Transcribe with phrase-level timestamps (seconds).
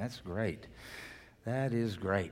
[0.00, 0.64] That's great.
[1.44, 2.30] That is great.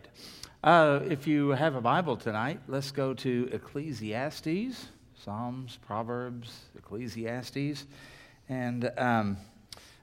[0.63, 4.87] Uh, if you have a Bible tonight, let's go to Ecclesiastes,
[5.17, 7.87] Psalms, Proverbs, Ecclesiastes.
[8.49, 9.37] And um,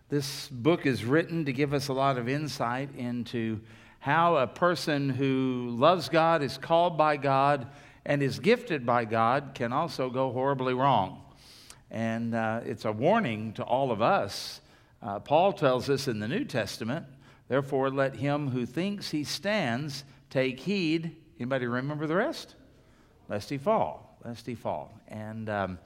[0.10, 3.62] this book is written to give us a lot of insight into
[4.00, 7.68] how a person who loves God, is called by God,
[8.06, 11.22] and is gifted by God can also go horribly wrong.
[11.90, 14.60] And uh, it's a warning to all of us.
[15.02, 17.06] Uh, Paul tells us in the New Testament,
[17.48, 21.16] therefore, let him who thinks he stands take heed.
[21.40, 22.56] Anybody remember the rest?
[23.30, 24.92] Lest he fall, lest he fall.
[25.08, 25.80] And um,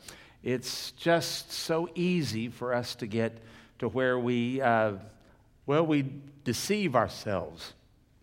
[0.43, 3.37] it's just so easy for us to get
[3.79, 4.93] to where we, uh,
[5.65, 6.05] well, we
[6.43, 7.73] deceive ourselves.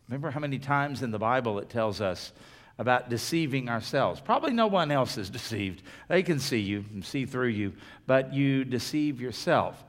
[0.08, 2.32] Remember how many times in the Bible it tells us
[2.78, 4.20] about deceiving ourselves?
[4.20, 5.82] Probably no one else is deceived.
[6.08, 7.74] They can see you and see through you,
[8.06, 9.84] but you deceive yourself.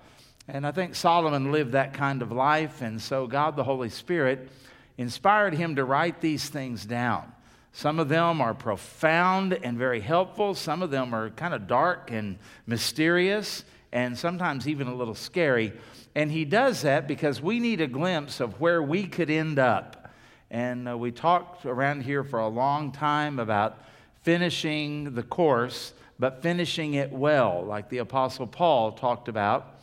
[0.47, 4.49] And I think Solomon lived that kind of life, and so God the Holy Spirit
[4.97, 7.31] inspired him to write these things down.
[7.71, 12.11] Some of them are profound and very helpful, some of them are kind of dark
[12.11, 12.37] and
[12.67, 15.73] mysterious, and sometimes even a little scary.
[16.13, 20.05] And he does that because we need a glimpse of where we could end up
[20.51, 23.79] and uh, we talked around here for a long time about
[24.21, 29.74] finishing the course, but finishing it well, like the Apostle Paul talked about.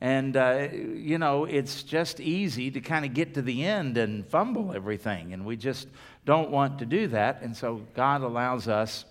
[0.00, 4.26] And, uh, you know, it's just easy to kind of get to the end and
[4.26, 5.32] fumble everything.
[5.32, 5.88] And we just
[6.24, 7.42] don't want to do that.
[7.42, 9.04] And so God allows us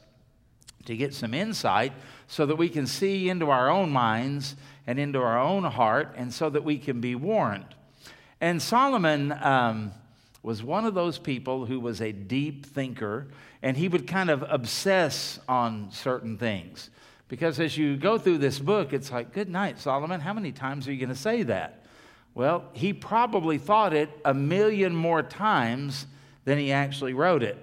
[0.86, 1.94] to get some insight
[2.28, 4.56] so that we can see into our own minds
[4.88, 7.76] and into our own heart and so that we can be warned.
[8.42, 9.32] And Solomon.
[9.32, 9.92] Um,
[10.42, 13.28] was one of those people who was a deep thinker,
[13.62, 16.90] and he would kind of obsess on certain things.
[17.30, 20.20] Because as you go through this book, it's like, Good night, Solomon.
[20.20, 21.86] How many times are you going to say that?
[22.34, 26.08] Well, he probably thought it a million more times
[26.46, 27.58] than he actually wrote it.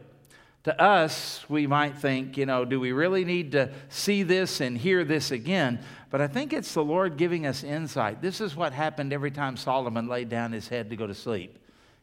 [0.64, 4.76] To us, we might think, you know, do we really need to see this and
[4.76, 5.80] hear this again?
[6.10, 8.20] But I think it's the Lord giving us insight.
[8.20, 11.58] This is what happened every time Solomon laid down his head to go to sleep.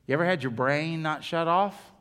[0.08, 1.93] You ever had your brain not shut off?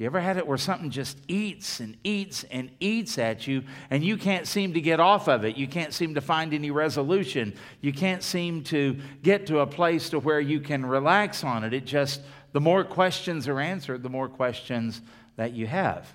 [0.00, 4.02] You ever had it where something just eats and eats and eats at you and
[4.02, 5.58] you can't seem to get off of it?
[5.58, 7.52] You can't seem to find any resolution.
[7.82, 11.74] You can't seem to get to a place to where you can relax on it.
[11.74, 12.22] It just,
[12.52, 15.02] the more questions are answered, the more questions
[15.36, 16.10] that you have.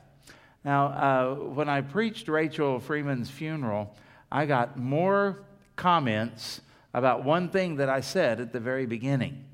[0.63, 3.95] Now, uh, when I preached Rachel Freeman's funeral,
[4.31, 5.43] I got more
[5.75, 6.59] comments
[6.91, 9.45] about one thing that I said at the very beginning.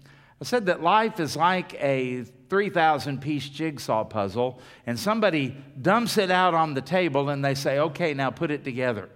[0.41, 6.31] I said that life is like a 3,000 piece jigsaw puzzle, and somebody dumps it
[6.31, 9.07] out on the table and they say, okay, now put it together.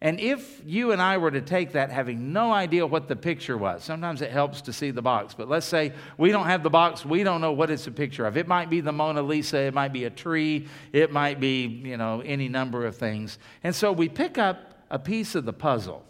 [0.00, 3.56] And if you and I were to take that having no idea what the picture
[3.56, 6.70] was, sometimes it helps to see the box, but let's say we don't have the
[6.70, 8.36] box, we don't know what it's a picture of.
[8.36, 11.96] It might be the Mona Lisa, it might be a tree, it might be, you
[11.96, 13.38] know, any number of things.
[13.62, 16.04] And so we pick up a piece of the puzzle.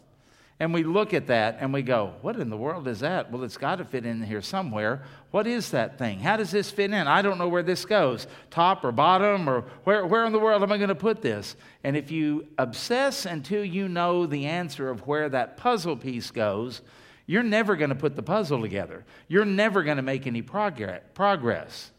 [0.59, 3.31] And we look at that and we go, What in the world is that?
[3.31, 5.03] Well, it's got to fit in here somewhere.
[5.31, 6.21] What is that thing?
[6.21, 7.07] How does this fit in?
[7.07, 10.63] I don't know where this goes top or bottom, or where, where in the world
[10.63, 11.57] am I going to put this?
[11.85, 16.81] And if you obsess until you know the answer of where that puzzle piece goes,
[17.27, 19.05] you're never going to put the puzzle together.
[19.29, 21.91] You're never going to make any progress.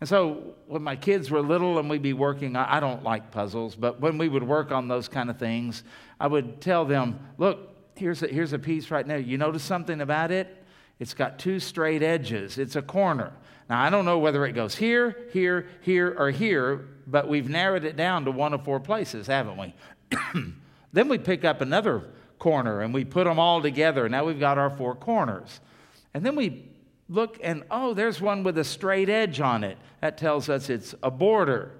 [0.00, 3.74] And so when my kids were little and we'd be working, I don't like puzzles,
[3.74, 5.82] but when we would work on those kind of things,
[6.20, 9.16] I would tell them, look, here's a, here's a piece right now.
[9.16, 10.64] You notice something about it?
[10.98, 13.32] It's got two straight edges, it's a corner.
[13.68, 17.84] Now, I don't know whether it goes here, here, here, or here, but we've narrowed
[17.84, 19.74] it down to one of four places, haven't we?
[20.92, 22.04] then we pick up another
[22.38, 24.08] corner and we put them all together.
[24.08, 25.60] Now we've got our four corners.
[26.12, 26.68] And then we
[27.08, 29.78] look and, oh, there's one with a straight edge on it.
[30.00, 31.72] That tells us it's a border.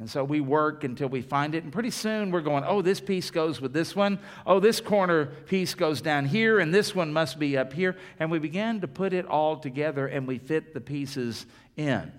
[0.00, 1.62] And so we work until we find it.
[1.62, 4.18] And pretty soon we're going, oh, this piece goes with this one.
[4.46, 7.94] Oh, this corner piece goes down here, and this one must be up here.
[8.18, 11.44] And we begin to put it all together and we fit the pieces
[11.76, 12.10] in.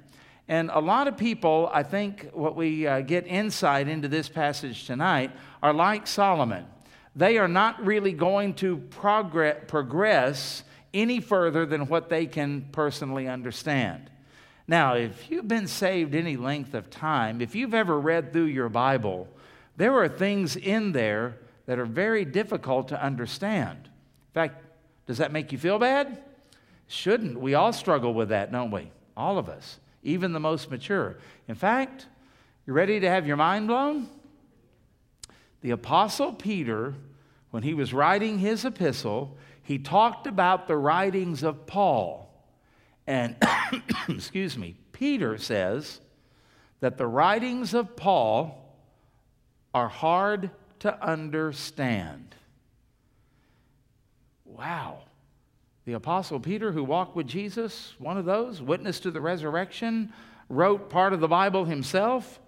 [0.47, 4.85] And a lot of people, I think, what we uh, get insight into this passage
[4.85, 5.31] tonight
[5.63, 6.67] are like Solomon.
[7.15, 10.63] They are not really going to progress, progress
[10.93, 14.10] any further than what they can personally understand.
[14.71, 18.69] Now, if you've been saved any length of time, if you've ever read through your
[18.69, 19.27] Bible,
[19.75, 23.77] there are things in there that are very difficult to understand.
[23.83, 24.63] In fact,
[25.07, 26.23] does that make you feel bad?
[26.87, 27.37] Shouldn't.
[27.37, 28.89] We all struggle with that, don't we?
[29.17, 31.17] All of us, even the most mature.
[31.49, 32.07] In fact,
[32.65, 34.07] you ready to have your mind blown?
[35.59, 36.93] The Apostle Peter,
[37.49, 42.30] when he was writing his epistle, he talked about the writings of Paul.
[43.07, 43.35] And,
[44.07, 45.99] excuse me, Peter says
[46.79, 48.57] that the writings of Paul
[49.73, 52.35] are hard to understand.
[54.45, 54.99] Wow.
[55.85, 60.13] The Apostle Peter, who walked with Jesus, one of those, witness to the resurrection,
[60.49, 62.39] wrote part of the Bible himself,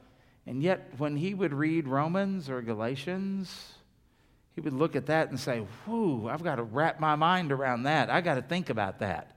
[0.45, 3.73] and yet when he would read Romans or Galatians,
[4.53, 7.83] he would look at that and say, Whew, I've got to wrap my mind around
[7.83, 8.09] that.
[8.09, 9.35] I've got to think about that.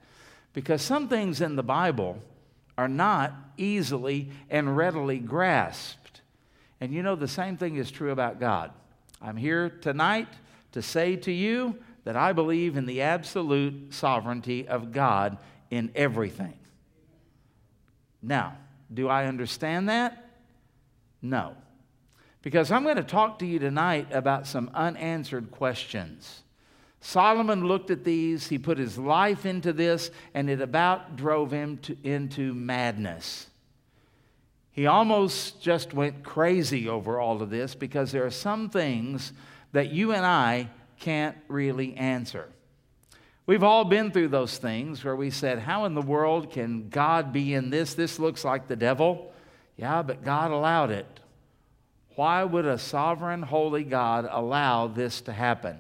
[0.57, 2.17] Because some things in the Bible
[2.79, 6.23] are not easily and readily grasped.
[6.81, 8.71] And you know, the same thing is true about God.
[9.21, 10.29] I'm here tonight
[10.73, 15.37] to say to you that I believe in the absolute sovereignty of God
[15.71, 16.55] in everything.
[18.23, 18.57] Now,
[18.95, 20.31] do I understand that?
[21.21, 21.55] No.
[22.41, 26.45] Because I'm going to talk to you tonight about some unanswered questions.
[27.01, 31.79] Solomon looked at these, he put his life into this, and it about drove him
[31.79, 33.49] to, into madness.
[34.73, 39.33] He almost just went crazy over all of this because there are some things
[39.73, 42.49] that you and I can't really answer.
[43.47, 47.33] We've all been through those things where we said, How in the world can God
[47.33, 47.95] be in this?
[47.95, 49.33] This looks like the devil.
[49.77, 51.07] Yeah, but God allowed it.
[52.17, 55.79] Why would a sovereign, holy God allow this to happen?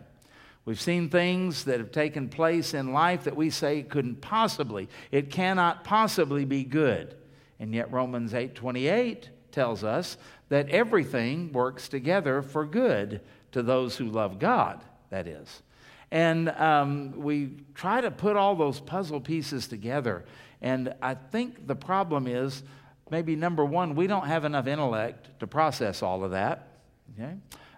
[0.66, 5.30] We've seen things that have taken place in life that we say couldn't possibly, it
[5.30, 7.14] cannot possibly be good.
[7.58, 10.18] And yet Romans 8:28 tells us
[10.50, 13.20] that everything works together for good
[13.52, 15.62] to those who love God that is.
[16.10, 20.24] And um, we try to put all those puzzle pieces together.
[20.60, 22.62] And I think the problem is
[23.10, 26.68] maybe number one, we don't have enough intellect to process all of that.
[27.14, 27.34] Okay?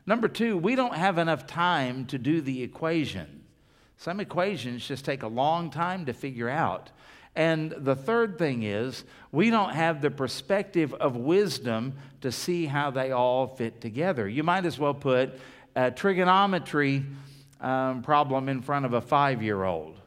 [0.08, 3.42] Number two, we don't have enough time to do the equation.
[3.98, 6.90] Some equations just take a long time to figure out.
[7.36, 12.90] And the third thing is, we don't have the perspective of wisdom to see how
[12.90, 14.26] they all fit together.
[14.26, 15.38] You might as well put
[15.76, 17.04] a trigonometry
[17.60, 20.00] um, problem in front of a five year old.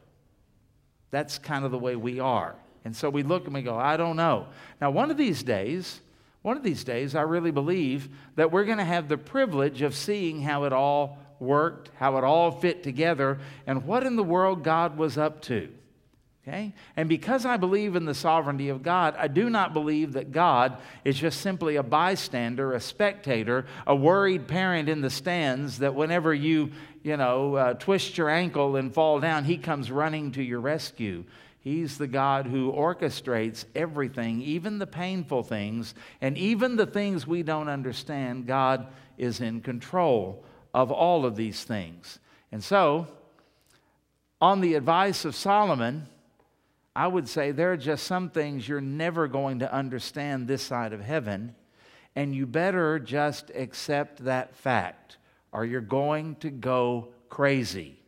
[1.12, 2.56] That's kind of the way we are.
[2.84, 4.48] And so we look and we go, I don't know.
[4.80, 6.00] Now, one of these days,
[6.42, 9.94] one of these days, I really believe that we're going to have the privilege of
[9.94, 14.64] seeing how it all worked, how it all fit together, and what in the world
[14.64, 15.68] God was up to.
[16.46, 16.74] Okay?
[16.96, 20.76] And because I believe in the sovereignty of God, I do not believe that God
[21.04, 26.34] is just simply a bystander, a spectator, a worried parent in the stands that whenever
[26.34, 26.72] you,
[27.04, 31.22] you know, uh, twist your ankle and fall down, he comes running to your rescue.
[31.62, 37.44] He's the God who orchestrates everything, even the painful things, and even the things we
[37.44, 38.48] don't understand.
[38.48, 40.44] God is in control
[40.74, 42.18] of all of these things.
[42.50, 43.06] And so,
[44.40, 46.08] on the advice of Solomon,
[46.96, 50.92] I would say there are just some things you're never going to understand this side
[50.92, 51.54] of heaven,
[52.16, 55.18] and you better just accept that fact,
[55.52, 58.00] or you're going to go crazy.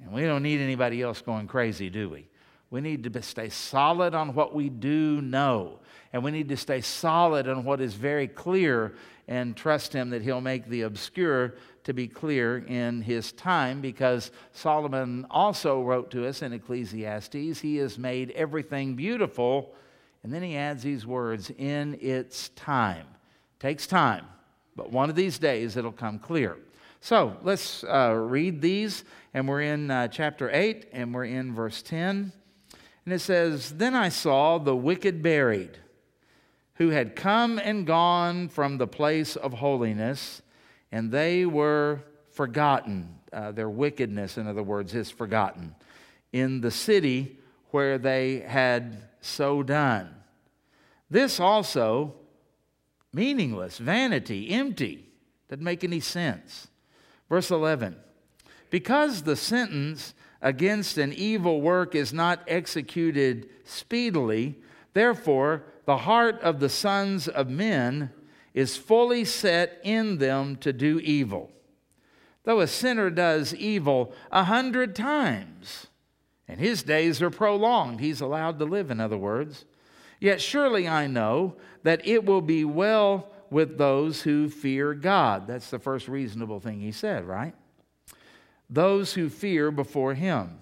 [0.00, 2.29] And we don't need anybody else going crazy, do we?
[2.70, 5.80] We need to stay solid on what we do know.
[6.12, 8.94] And we need to stay solid on what is very clear
[9.28, 14.30] and trust Him that He'll make the obscure to be clear in His time because
[14.52, 19.74] Solomon also wrote to us in Ecclesiastes, He has made everything beautiful.
[20.22, 23.06] And then he adds these words, in its time.
[23.58, 24.26] Takes time,
[24.76, 26.58] but one of these days it'll come clear.
[27.00, 31.80] So let's uh, read these, and we're in uh, chapter 8, and we're in verse
[31.82, 32.32] 10.
[33.04, 35.78] And it says, Then I saw the wicked buried
[36.74, 40.40] who had come and gone from the place of holiness,
[40.90, 43.16] and they were forgotten.
[43.32, 45.74] Uh, their wickedness, in other words, is forgotten
[46.32, 47.38] in the city
[47.70, 50.14] where they had so done.
[51.10, 52.14] This also,
[53.12, 55.06] meaningless, vanity, empty,
[55.48, 56.68] doesn't make any sense.
[57.28, 57.96] Verse 11
[58.70, 64.58] Because the sentence against an evil work is not executed speedily,
[64.94, 68.10] therefore the heart of the sons of men
[68.54, 71.50] is fully set in them to do evil.
[72.44, 75.88] Though a sinner does evil a hundred times,
[76.48, 79.66] and his days are prolonged, he's allowed to live, in other words,
[80.20, 85.46] yet surely I know that it will be well with those who fear God.
[85.46, 87.54] That's the first reasonable thing he said, right?
[88.70, 90.60] Those who fear before him.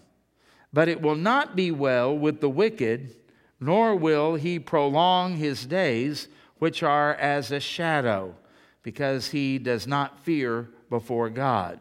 [0.73, 3.15] But it will not be well with the wicked
[3.61, 8.35] nor will he prolong his days, which are as a shadow,
[8.83, 11.81] because he does not fear before God.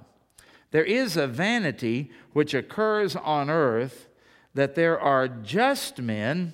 [0.72, 4.10] There is a vanity which occurs on earth,
[4.54, 6.54] that there are just men,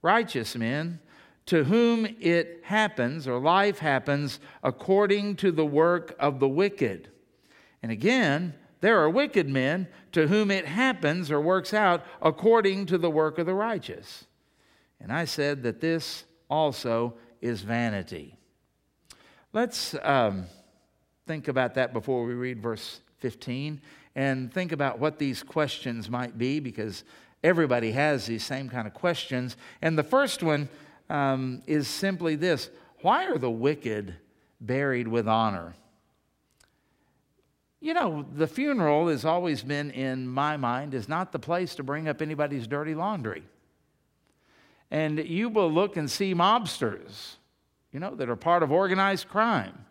[0.00, 1.00] righteous men,
[1.44, 7.08] to whom it happens or life happens according to the work of the wicked.
[7.82, 12.98] And again, there are wicked men to whom it happens or works out according to
[12.98, 14.26] the work of the righteous.
[15.00, 18.36] And I said that this also is vanity.
[19.52, 20.46] Let's um,
[21.28, 23.80] think about that before we read verse 15
[24.16, 27.04] and think about what these questions might be because
[27.44, 29.56] everybody has these same kind of questions.
[29.80, 30.68] And the first one
[31.08, 32.68] um, is simply this
[33.02, 34.16] Why are the wicked
[34.60, 35.74] buried with honor?
[37.82, 41.82] You know, the funeral has always been in my mind is not the place to
[41.82, 43.42] bring up anybody's dirty laundry.
[44.88, 47.38] And you will look and see mobsters,
[47.92, 49.84] you know, that are part of organized crime.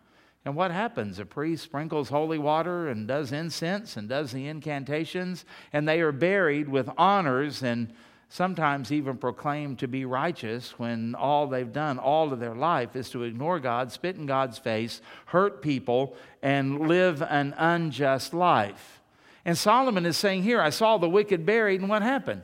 [0.46, 1.20] And what happens?
[1.20, 5.44] A priest sprinkles holy water and does incense and does the incantations,
[5.74, 7.94] and they are buried with honors and
[8.32, 13.10] sometimes even proclaimed to be righteous when all they've done all of their life is
[13.10, 19.02] to ignore God, spit in God's face, hurt people, and live an unjust life.
[19.44, 22.44] And Solomon is saying here, I saw the wicked buried, and what happened?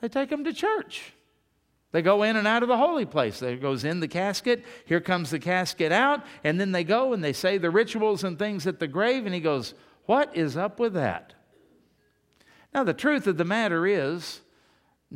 [0.00, 1.14] They take them to church.
[1.90, 3.40] They go in and out of the holy place.
[3.40, 7.24] There goes in the casket, here comes the casket out, and then they go and
[7.24, 9.74] they say the rituals and things at the grave, and he goes,
[10.06, 11.34] What is up with that?
[12.72, 14.40] Now, the truth of the matter is,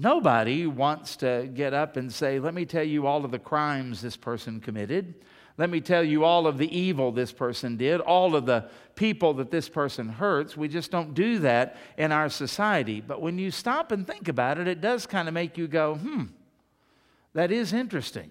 [0.01, 4.01] Nobody wants to get up and say, Let me tell you all of the crimes
[4.01, 5.15] this person committed.
[5.57, 9.35] Let me tell you all of the evil this person did, all of the people
[9.35, 10.57] that this person hurts.
[10.57, 13.01] We just don't do that in our society.
[13.01, 15.97] But when you stop and think about it, it does kind of make you go,
[15.97, 16.27] hmm,
[17.33, 18.31] that is interesting.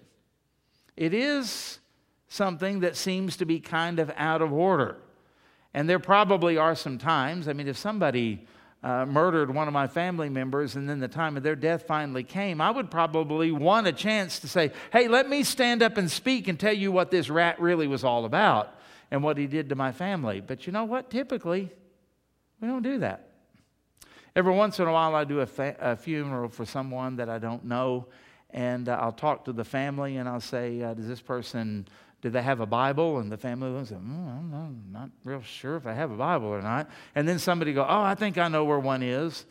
[0.96, 1.80] It is
[2.28, 4.96] something that seems to be kind of out of order.
[5.74, 8.46] And there probably are some times, I mean, if somebody
[8.82, 12.22] uh, murdered one of my family members and then the time of their death finally
[12.22, 16.10] came, I would probably want a chance to say, hey, let me stand up and
[16.10, 18.74] speak and tell you what this rat really was all about
[19.10, 20.40] and what he did to my family.
[20.40, 21.10] But you know what?
[21.10, 21.70] Typically,
[22.60, 23.28] we don't do that.
[24.36, 27.38] Every once in a while, I do a, fa- a funeral for someone that I
[27.38, 28.06] don't know,
[28.50, 31.88] and uh, I'll talk to the family and I'll say, uh, Does this person
[32.20, 33.18] did they have a Bible?
[33.18, 36.48] And the family was like, mm, I'm not real sure if I have a Bible
[36.48, 36.90] or not.
[37.14, 39.44] And then somebody go, oh, I think I know where one is.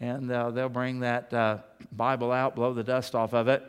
[0.00, 1.58] And uh, they'll bring that uh,
[1.92, 3.62] Bible out, blow the dust off of it,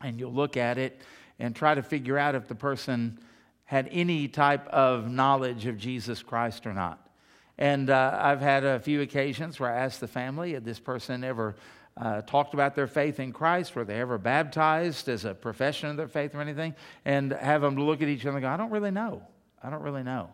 [0.00, 1.00] and you'll look at it
[1.38, 3.18] and try to figure out if the person
[3.64, 7.06] had any type of knowledge of Jesus Christ or not.
[7.58, 11.24] And uh, I've had a few occasions where I asked the family, had this person
[11.24, 11.56] ever
[11.96, 13.74] uh, talked about their faith in Christ?
[13.74, 16.74] Were they ever baptized as a profession of their faith or anything?
[17.04, 19.22] And have them look at each other and go, I don't really know.
[19.62, 20.30] I don't really know.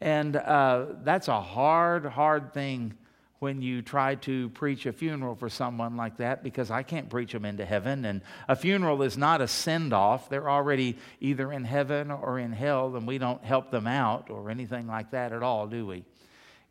[0.00, 2.94] And uh, that's a hard, hard thing
[3.38, 7.32] when you try to preach a funeral for someone like that because I can't preach
[7.32, 8.06] them into heaven.
[8.06, 10.30] And a funeral is not a send off.
[10.30, 14.50] They're already either in heaven or in hell, and we don't help them out or
[14.50, 16.04] anything like that at all, do we?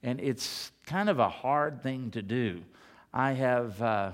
[0.02, 2.64] And it's kind of a hard thing to do.
[3.14, 4.12] I have uh,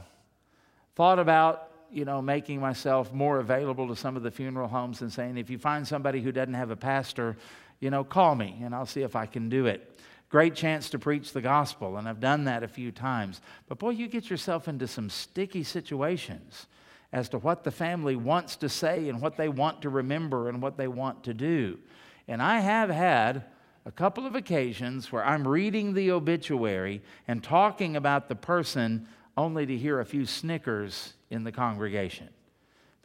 [0.95, 5.11] thought about, you know, making myself more available to some of the funeral homes and
[5.11, 7.37] saying, if you find somebody who doesn't have a pastor,
[7.79, 9.99] you know, call me and I'll see if I can do it.
[10.29, 13.41] Great chance to preach the gospel, and I've done that a few times.
[13.67, 16.67] But boy, you get yourself into some sticky situations
[17.11, 20.61] as to what the family wants to say and what they want to remember and
[20.61, 21.79] what they want to do.
[22.27, 23.45] And I have had
[23.85, 29.07] a couple of occasions where I'm reading the obituary and talking about the person
[29.39, 32.29] only to hear a few snickers in the congregation.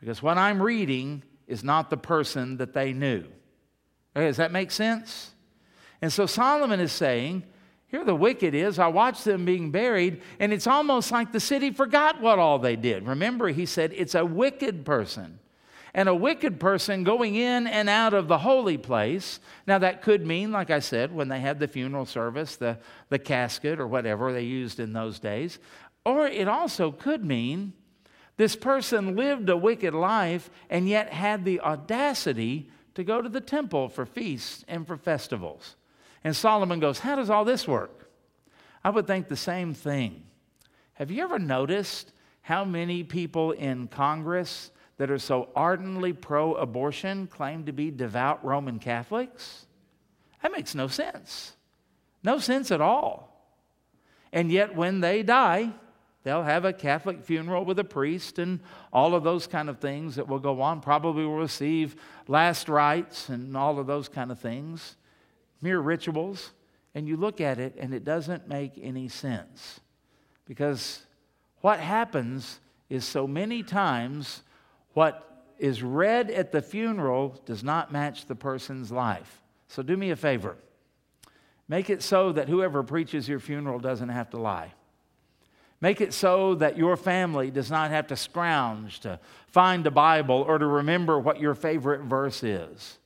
[0.00, 3.24] Because what I'm reading is not the person that they knew.
[4.16, 5.32] Okay, does that make sense?
[6.02, 7.44] And so Solomon is saying,
[7.86, 11.70] here the wicked is, I watch them being buried, and it's almost like the city
[11.70, 13.06] forgot what all they did.
[13.06, 15.38] Remember, he said, it's a wicked person
[15.94, 19.38] and a wicked person going in and out of the holy place.
[19.66, 22.78] Now, that could mean, like I said, when they had the funeral service, the,
[23.10, 25.60] the casket or whatever they used in those days.
[26.04, 27.72] Or it also could mean
[28.36, 33.40] this person lived a wicked life and yet had the audacity to go to the
[33.40, 35.76] temple for feasts and for festivals.
[36.22, 38.10] And Solomon goes, How does all this work?
[38.82, 40.22] I would think the same thing.
[40.94, 47.26] Have you ever noticed how many people in Congress that are so ardently pro abortion
[47.26, 49.66] claim to be devout Roman Catholics?
[50.42, 51.54] That makes no sense.
[52.22, 53.30] No sense at all.
[54.32, 55.72] And yet, when they die,
[56.24, 58.60] they'll have a Catholic funeral with a priest and
[58.92, 60.80] all of those kind of things that will go on.
[60.80, 61.94] Probably will receive
[62.26, 64.96] last rites and all of those kind of things,
[65.60, 66.50] mere rituals.
[66.94, 69.80] And you look at it and it doesn't make any sense.
[70.46, 71.02] Because
[71.60, 74.42] what happens is so many times
[74.92, 79.40] what is read at the funeral does not match the person's life.
[79.68, 80.56] So do me a favor.
[81.68, 84.72] Make it so that whoever preaches your funeral doesn't have to lie.
[85.84, 90.42] Make it so that your family does not have to scrounge to find a Bible
[90.48, 92.98] or to remember what your favorite verse is.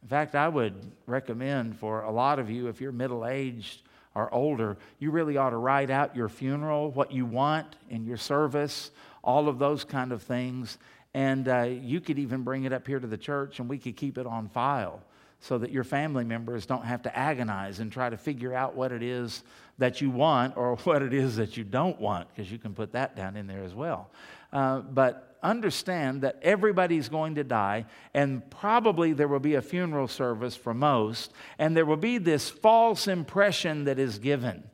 [0.00, 3.82] In fact, I would recommend for a lot of you, if you're middle aged
[4.14, 8.16] or older, you really ought to write out your funeral, what you want in your
[8.16, 8.90] service,
[9.22, 10.78] all of those kind of things.
[11.12, 13.98] And uh, you could even bring it up here to the church and we could
[13.98, 15.02] keep it on file
[15.40, 18.92] so that your family members don't have to agonize and try to figure out what
[18.92, 19.44] it is
[19.78, 22.92] that you want or what it is that you don't want, because you can put
[22.92, 24.10] that down in there as well.
[24.52, 30.08] Uh, but understand that everybody's going to die, and probably there will be a funeral
[30.08, 34.64] service for most, and there will be this false impression that is given.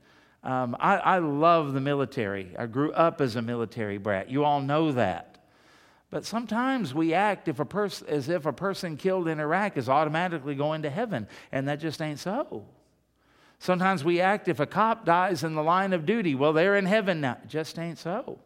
[0.43, 2.55] Um, I, I love the military.
[2.59, 4.31] I grew up as a military brat.
[4.31, 5.34] You all know that.
[6.15, 10.55] But sometimes we act if pers- as if a person killed in Iraq is automatically
[10.55, 12.67] going to heaven, and that just ain't so.
[13.59, 16.87] Sometimes we act if a cop dies in the line of duty, well, they're in
[16.87, 17.39] heaven now.
[17.49, 18.39] Just ain't so.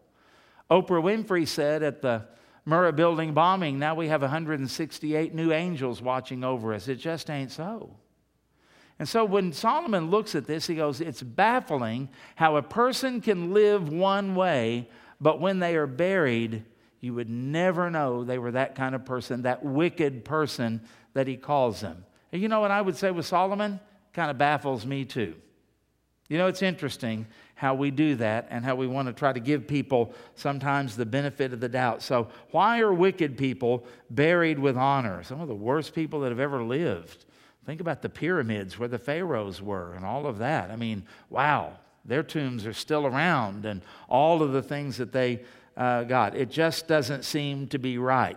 [0.71, 2.25] Oprah Winfrey said at the
[2.67, 6.89] Murrah building bombing, now we have 168 new angels watching over us.
[6.89, 7.91] It just ain't so.
[8.99, 13.53] And so when Solomon looks at this, he goes, It's baffling how a person can
[13.53, 14.89] live one way,
[15.21, 16.65] but when they are buried,
[17.01, 20.81] you would never know they were that kind of person, that wicked person
[21.15, 22.05] that he calls them.
[22.33, 23.81] And you know what I would say with Solomon?
[24.13, 25.35] Kind of baffles me too.
[26.29, 29.41] You know, it's interesting how we do that and how we want to try to
[29.41, 32.03] give people sometimes the benefit of the doubt.
[32.03, 35.23] So, why are wicked people buried with honor?
[35.23, 37.25] Some of the worst people that have ever lived.
[37.65, 40.71] Think about the pyramids where the pharaohs were and all of that.
[40.71, 41.73] I mean, wow,
[42.05, 45.41] their tombs are still around and all of the things that they
[45.79, 46.35] uh, God.
[46.35, 48.37] It just doesn't seem to be right.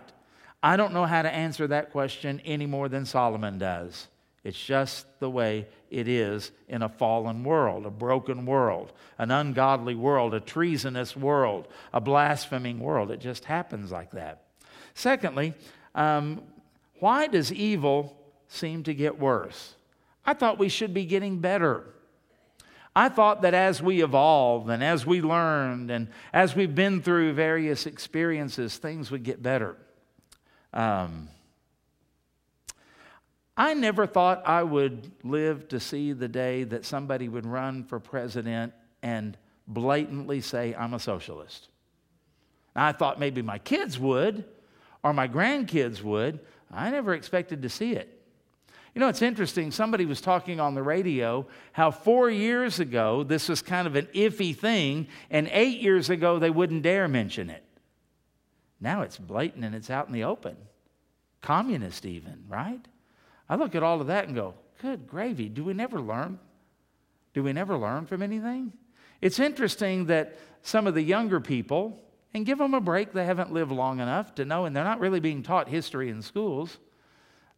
[0.62, 4.06] I don't know how to answer that question any more than Solomon does.
[4.44, 9.94] It's just the way it is in a fallen world, a broken world, an ungodly
[9.94, 13.10] world, a treasonous world, a blaspheming world.
[13.10, 14.44] It just happens like that.
[14.94, 15.54] Secondly,
[15.94, 16.42] um,
[16.98, 18.16] why does evil
[18.48, 19.74] seem to get worse?
[20.24, 21.84] I thought we should be getting better.
[22.94, 27.32] I thought that as we evolved and as we learned and as we've been through
[27.32, 29.76] various experiences, things would get better.
[30.74, 31.28] Um,
[33.56, 37.98] I never thought I would live to see the day that somebody would run for
[38.00, 41.68] president and blatantly say, I'm a socialist.
[42.74, 44.44] I thought maybe my kids would
[45.02, 46.40] or my grandkids would.
[46.70, 48.21] I never expected to see it.
[48.94, 49.70] You know, it's interesting.
[49.70, 54.06] Somebody was talking on the radio how four years ago this was kind of an
[54.14, 57.64] iffy thing, and eight years ago they wouldn't dare mention it.
[58.80, 60.56] Now it's blatant and it's out in the open.
[61.40, 62.80] Communist, even, right?
[63.48, 65.48] I look at all of that and go, good gravy.
[65.48, 66.38] Do we never learn?
[67.32, 68.72] Do we never learn from anything?
[69.20, 71.98] It's interesting that some of the younger people,
[72.34, 75.00] and give them a break, they haven't lived long enough to know, and they're not
[75.00, 76.78] really being taught history in schools.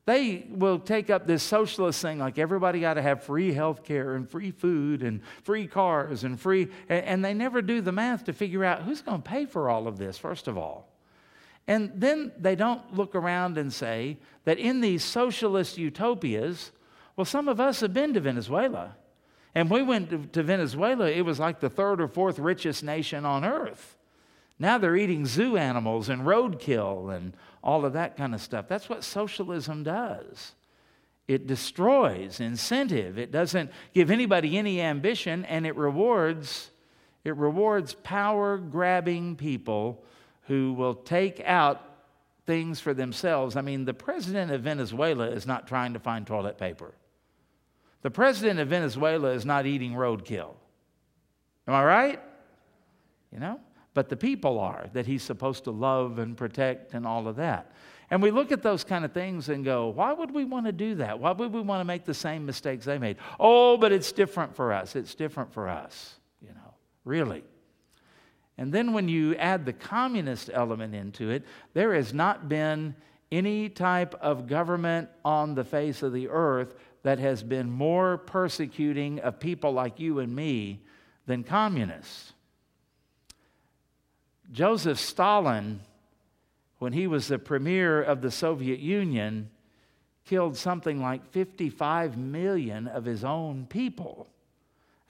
[0.07, 4.15] They will take up this socialist thing like everybody got to have free health care
[4.15, 8.35] and free food and free cars and free, and they never do the math to
[8.35, 10.89] figure out who's going to pay for all of this, first of all.
[11.67, 16.73] And then they don't look around and say that in these socialist utopias,
[17.17, 18.97] well, some of us have been to Venezuela.
[19.55, 23.45] And we went to Venezuela, it was like the third or fourth richest nation on
[23.45, 23.97] earth.
[24.59, 27.35] Now they're eating zoo animals and roadkill and
[27.65, 28.69] all of that kind of stuff.
[28.69, 30.53] That's what socialism does.
[31.27, 33.19] It destroys incentive.
[33.19, 36.71] It doesn't give anybody any ambition and it rewards
[37.25, 40.05] it rewards power grabbing people
[40.43, 41.81] who will take out
[42.45, 43.57] things for themselves.
[43.57, 46.93] I mean, the president of Venezuela is not trying to find toilet paper.
[48.03, 50.51] The president of Venezuela is not eating roadkill.
[51.67, 52.21] Am I right?
[53.33, 53.59] You know?
[53.95, 57.73] But the people are that he's supposed to love and protect and all of that.
[58.11, 60.73] And we look at those kind of things and go, why would we want to
[60.73, 61.19] do that?
[61.19, 63.17] Why would we want to make the same mistakes they made?
[63.41, 64.95] Oh, but it's different for us.
[64.95, 67.45] It's different for us, you know, really.
[68.59, 72.95] And then when you add the communist element into it, there has not been
[73.33, 79.19] any type of government on the face of the earth that has been more persecuting
[79.21, 80.83] of people like you and me
[81.27, 82.34] than communists.
[84.55, 85.81] Joseph Stalin,
[86.79, 89.51] when he was the premier of the Soviet Union,
[90.25, 94.29] killed something like 55 million of his own people.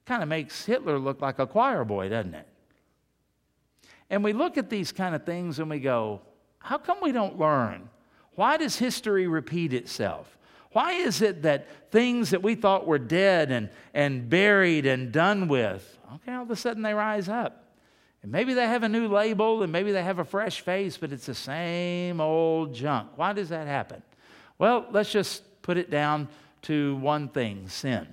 [0.06, 2.48] Kind of makes Hitler look like a choir boy, doesn't it?
[4.08, 6.22] And we look at these kind of things and we go,
[6.58, 7.90] how come we don't learn?
[8.36, 10.38] Why does history repeat itself?
[10.72, 15.48] Why is it that things that we thought were dead and, and buried and done
[15.48, 17.63] with, okay, all of a sudden they rise up?
[18.24, 21.12] And maybe they have a new label and maybe they have a fresh face, but
[21.12, 23.10] it's the same old junk.
[23.16, 24.02] Why does that happen?
[24.58, 26.28] Well, let's just put it down
[26.62, 28.08] to one thing sin.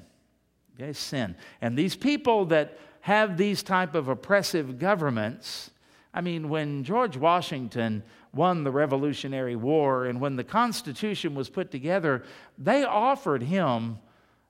[0.75, 1.37] Okay, sin.
[1.61, 5.71] And these people that have these type of oppressive governments,
[6.13, 11.71] I mean, when George Washington won the Revolutionary War and when the Constitution was put
[11.71, 12.23] together,
[12.57, 13.97] they offered him,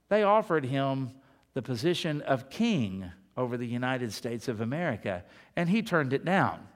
[0.10, 1.12] they offered him
[1.54, 5.24] the position of king over the United States of America,
[5.56, 6.68] and he turned it down.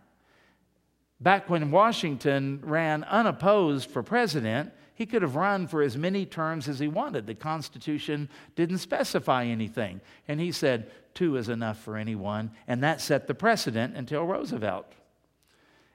[1.19, 6.67] Back when Washington ran unopposed for president, he could have run for as many terms
[6.67, 7.27] as he wanted.
[7.27, 10.01] The Constitution didn't specify anything.
[10.27, 12.51] And he said, two is enough for anyone.
[12.67, 14.91] And that set the precedent until Roosevelt.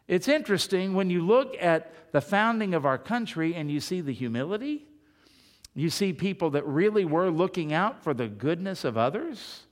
[0.07, 4.13] It's interesting when you look at the founding of our country and you see the
[4.13, 4.87] humility,
[5.75, 9.63] you see people that really were looking out for the goodness of others.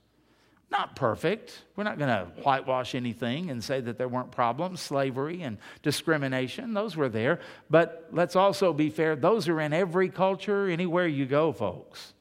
[0.71, 1.65] Not perfect.
[1.77, 6.75] We're not going to whitewash anything and say that there weren't problems, slavery and discrimination.
[6.75, 7.41] Those were there.
[7.71, 12.13] But let's also be fair, those are in every culture, anywhere you go, folks.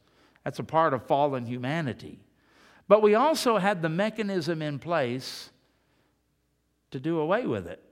[0.45, 2.19] That's a part of fallen humanity.
[2.87, 5.49] But we also had the mechanism in place
[6.91, 7.83] to do away with it.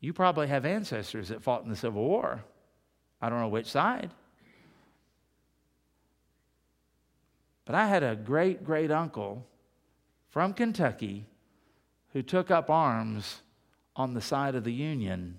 [0.00, 2.42] You probably have ancestors that fought in the Civil War.
[3.20, 4.12] I don't know which side.
[7.70, 9.46] But I had a great great uncle
[10.28, 11.24] from Kentucky
[12.12, 13.42] who took up arms
[13.94, 15.38] on the side of the Union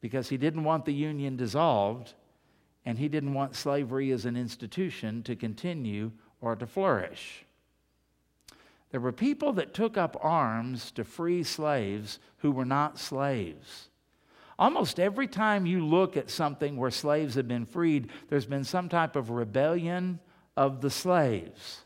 [0.00, 2.14] because he didn't want the Union dissolved
[2.84, 6.10] and he didn't want slavery as an institution to continue
[6.40, 7.44] or to flourish.
[8.90, 13.90] There were people that took up arms to free slaves who were not slaves.
[14.58, 18.88] Almost every time you look at something where slaves have been freed, there's been some
[18.88, 20.18] type of rebellion
[20.56, 21.82] of the slaves.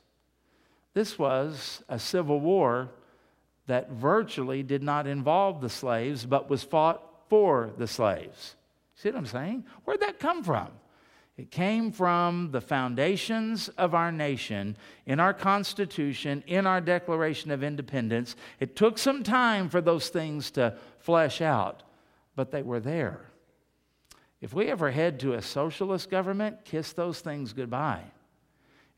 [0.94, 2.90] This was a civil war
[3.66, 8.56] that virtually did not involve the slaves, but was fought for the slaves.
[8.94, 9.64] See what I'm saying?
[9.84, 10.68] Where'd that come from?
[11.36, 14.76] It came from the foundations of our nation,
[15.06, 18.34] in our Constitution, in our Declaration of Independence.
[18.58, 21.84] It took some time for those things to flesh out,
[22.34, 23.20] but they were there.
[24.40, 28.02] If we ever head to a socialist government, kiss those things goodbye.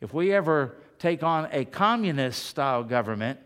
[0.00, 3.38] If we ever take on a communist style government,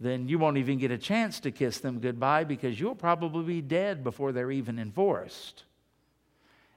[0.00, 3.60] then you won't even get a chance to kiss them goodbye because you'll probably be
[3.60, 5.64] dead before they're even enforced.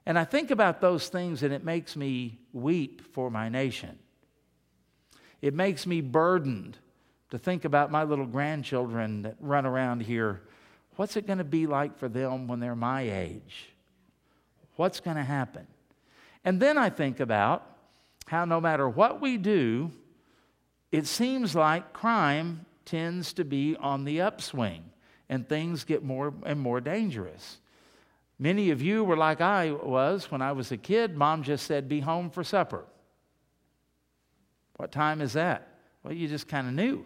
[0.05, 3.99] And I think about those things and it makes me weep for my nation.
[5.41, 6.77] It makes me burdened
[7.29, 10.41] to think about my little grandchildren that run around here.
[10.95, 13.69] What's it going to be like for them when they're my age?
[14.75, 15.67] What's going to happen?
[16.43, 17.70] And then I think about
[18.31, 19.91] how no matter what we do,
[20.89, 24.85] it seems like crime tends to be on the upswing
[25.27, 27.59] and things get more and more dangerous.
[28.39, 31.17] Many of you were like I was when I was a kid.
[31.17, 32.85] Mom just said, Be home for supper.
[34.77, 35.67] What time is that?
[36.01, 37.05] Well, you just kind of knew.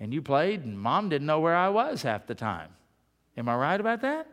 [0.00, 2.70] And you played, and mom didn't know where I was half the time.
[3.36, 4.26] Am I right about that?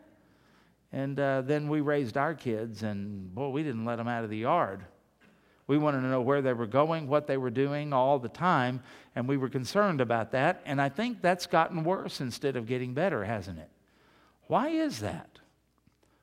[0.91, 4.32] And uh, then we raised our kids, and boy, we didn't let them out of
[4.32, 4.84] the yard.
[5.67, 8.82] We wanted to know where they were going, what they were doing all the time,
[9.15, 10.62] and we were concerned about that.
[10.65, 13.69] And I think that's gotten worse instead of getting better, hasn't it?
[14.47, 15.39] Why is that?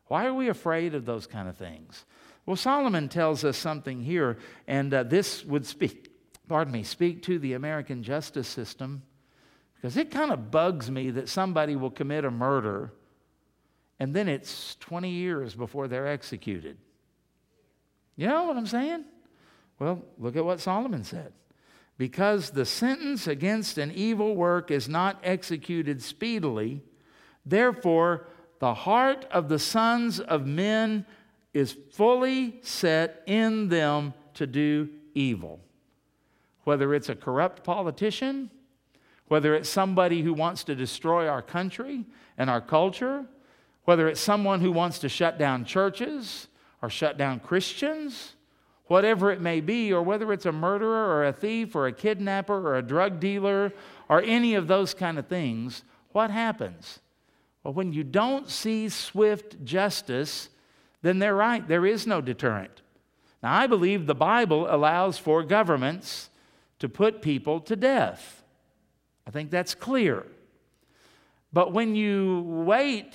[0.06, 2.04] Why are we afraid of those kind of things?
[2.44, 6.10] Well, Solomon tells us something here, and uh, this would speak,
[6.48, 9.02] pardon me, speak to the American justice system
[9.76, 12.92] because it kind of bugs me that somebody will commit a murder
[14.00, 16.78] and then it's 20 years before they're executed.
[18.16, 19.04] You know what I'm saying?
[19.80, 21.32] Well, look at what Solomon said.
[21.98, 26.82] Because the sentence against an evil work is not executed speedily,
[27.44, 28.28] therefore
[28.60, 31.04] the heart of the sons of men
[31.52, 35.60] is fully set in them to do evil.
[36.64, 38.50] Whether it's a corrupt politician,
[39.28, 42.04] whether it's somebody who wants to destroy our country
[42.36, 43.24] and our culture,
[43.84, 46.48] whether it's someone who wants to shut down churches
[46.82, 48.34] or shut down Christians,
[48.90, 52.66] whatever it may be, or whether it's a murderer or a thief or a kidnapper
[52.68, 53.72] or a drug dealer
[54.08, 56.98] or any of those kind of things, what happens?
[57.62, 60.48] Well, when you don't see swift justice,
[61.02, 61.68] then they're right.
[61.68, 62.82] There is no deterrent.
[63.44, 66.28] Now, I believe the Bible allows for governments
[66.80, 68.42] to put people to death.
[69.24, 70.26] I think that's clear.
[71.52, 73.14] But when you wait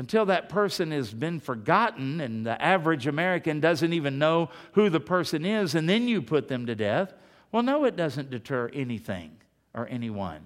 [0.00, 4.98] until that person has been forgotten and the average American doesn't even know who the
[4.98, 7.12] person is, and then you put them to death,
[7.52, 9.30] well, no, it doesn't deter anything
[9.74, 10.40] or anyone.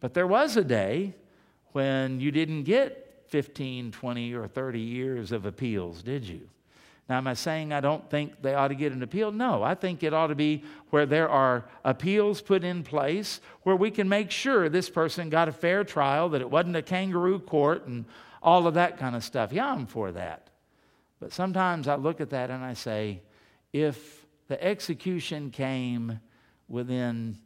[0.00, 1.14] But there was a day
[1.70, 6.48] when you didn't get 15, 20, or 30 years of appeals, did you?
[7.08, 9.30] Now, am I saying I don't think they ought to get an appeal?
[9.30, 13.76] No, I think it ought to be where there are appeals put in place where
[13.76, 17.38] we can make sure this person got a fair trial, that it wasn't a kangaroo
[17.38, 18.06] court and
[18.42, 19.52] all of that kind of stuff.
[19.52, 20.50] Yeah, I'm for that.
[21.20, 23.22] But sometimes I look at that and I say,
[23.72, 26.20] if the execution came
[26.68, 27.38] within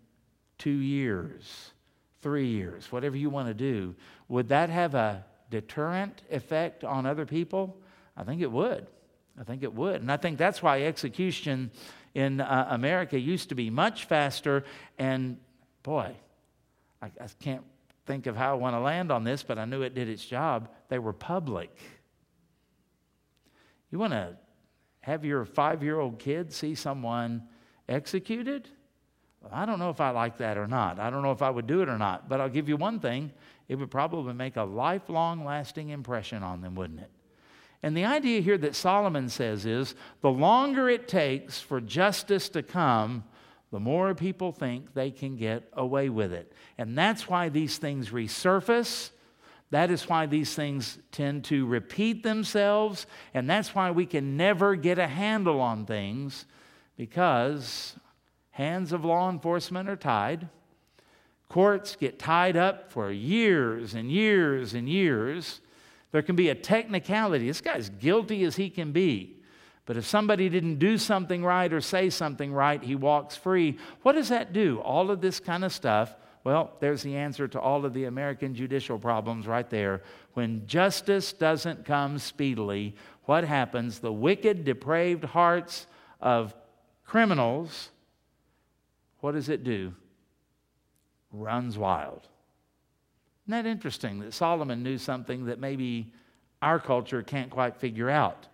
[0.59, 1.73] two years,
[2.23, 3.95] three years, whatever you want to do,
[4.29, 7.77] would that have a deterrent effect on other people?
[8.17, 8.87] I think it would.
[9.39, 10.01] I think it would.
[10.01, 11.71] And I think that's why execution
[12.15, 14.65] in uh, America used to be much faster.
[14.99, 15.37] And
[15.83, 16.17] boy,
[17.03, 17.63] I, I can't
[18.07, 20.25] think of how I want to land on this, but I knew it did its
[20.25, 20.69] job.
[20.89, 21.77] They were public.
[23.91, 24.37] You want to
[25.01, 27.43] have your five year old kid see someone
[27.89, 28.69] executed?
[29.43, 30.99] Well, I don't know if I like that or not.
[30.99, 32.29] I don't know if I would do it or not.
[32.29, 33.33] But I'll give you one thing
[33.69, 37.11] it would probably make a lifelong lasting impression on them, wouldn't it?
[37.83, 42.63] And the idea here that Solomon says is the longer it takes for justice to
[42.63, 43.25] come,
[43.73, 46.53] the more people think they can get away with it.
[46.79, 49.11] And that's why these things resurface.
[49.71, 53.07] That is why these things tend to repeat themselves.
[53.35, 56.47] And that's why we can never get a handle on things
[56.97, 57.97] because
[58.51, 60.49] hands of law enforcement are tied.
[61.49, 65.61] Courts get tied up for years and years and years.
[66.13, 67.47] There can be a technicality.
[67.49, 69.37] This guy's guilty as he can be.
[69.87, 73.79] But if somebody didn't do something right or say something right, he walks free.
[74.03, 74.81] What does that do?
[74.81, 76.15] All of this kind of stuff.
[76.43, 80.03] Well, there's the answer to all of the American judicial problems right there.
[80.35, 84.01] When justice doesn't come speedily, what happens?
[84.01, 85.87] The wicked, depraved hearts
[86.21, 86.55] of
[87.05, 87.91] criminals,
[89.21, 89.95] what does it do?
[91.33, 92.29] Runs wild.
[93.45, 96.13] Isn't that interesting that Solomon knew something that maybe
[96.61, 98.49] our culture can't quite figure out?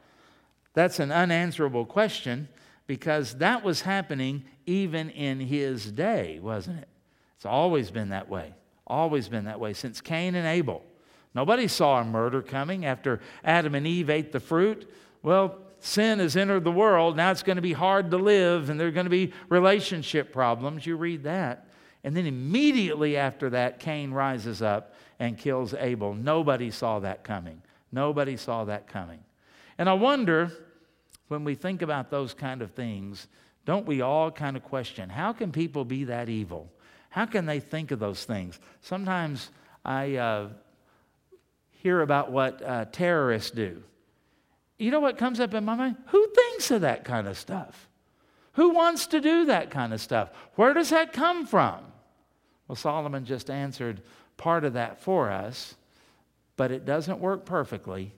[0.75, 2.49] That's an unanswerable question
[2.87, 6.89] because that was happening even in his day, wasn't it?
[7.37, 8.55] It's always been that way.
[8.87, 10.83] Always been that way since Cain and Abel.
[11.35, 14.91] Nobody saw a murder coming after Adam and Eve ate the fruit.
[15.23, 17.17] Well, sin has entered the world.
[17.17, 20.33] Now it's going to be hard to live and there are going to be relationship
[20.33, 20.87] problems.
[20.87, 21.69] You read that.
[22.05, 26.15] And then immediately after that, Cain rises up and kills Abel.
[26.15, 27.63] Nobody saw that coming.
[27.93, 29.21] Nobody saw that coming.
[29.79, 30.51] And I wonder,
[31.29, 33.27] when we think about those kind of things,
[33.65, 36.71] don't we all kind of question how can people be that evil?
[37.11, 38.59] How can they think of those things?
[38.81, 39.51] Sometimes
[39.85, 40.49] I uh,
[41.71, 43.83] hear about what uh, terrorists do.
[44.79, 45.97] You know what comes up in my mind?
[46.09, 47.89] Who thinks of that kind of stuff?
[48.55, 50.31] Who wants to do that kind of stuff?
[50.57, 51.81] Where does that come from?
[52.67, 54.03] Well, Solomon just answered
[54.37, 55.75] part of that for us,
[56.57, 58.13] but it doesn't work perfectly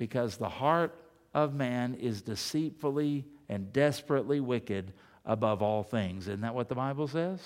[0.00, 0.94] because the heart
[1.34, 4.94] of man is deceitfully and desperately wicked
[5.26, 6.26] above all things.
[6.26, 7.38] Isn't that what the Bible says?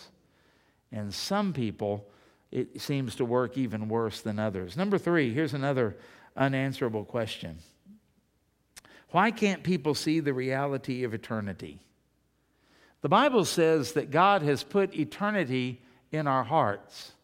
[0.93, 2.07] And some people,
[2.53, 4.77] it seems to work even worse than others.
[4.77, 5.97] Number three, here's another
[6.37, 7.59] unanswerable question
[9.11, 11.81] Why can't people see the reality of eternity?
[13.01, 17.15] The Bible says that God has put eternity in our hearts.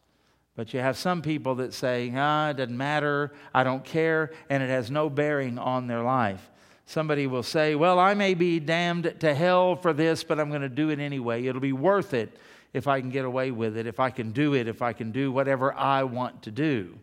[0.55, 4.61] But you have some people that say, ah, it doesn't matter, I don't care, and
[4.61, 6.49] it has no bearing on their life.
[6.85, 10.61] Somebody will say, well, I may be damned to hell for this, but I'm going
[10.61, 11.45] to do it anyway.
[11.45, 12.37] It'll be worth it
[12.73, 15.11] if I can get away with it, if I can do it, if I can
[15.11, 16.97] do whatever I want to do.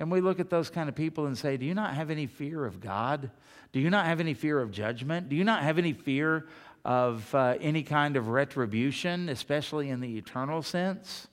[0.00, 2.26] And we look at those kind of people and say, Do you not have any
[2.26, 3.30] fear of God?
[3.72, 5.28] Do you not have any fear of judgment?
[5.28, 6.46] Do you not have any fear
[6.84, 11.28] of uh, any kind of retribution, especially in the eternal sense.